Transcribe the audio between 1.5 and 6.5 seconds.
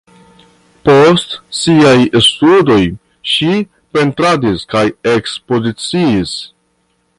siaj studoj ŝi pentradis kaj ekspoziciis.